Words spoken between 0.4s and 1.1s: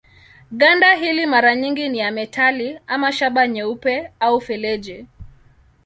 Ganda